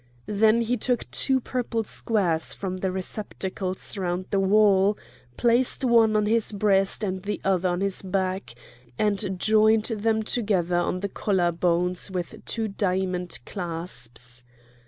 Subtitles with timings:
[0.25, 4.97] Then he took two purple squares from the receptacles round the wall,
[5.37, 8.55] placed one on his breast and the other on his back,
[8.97, 14.43] and joined them together on the collar bones with two diamond clasps.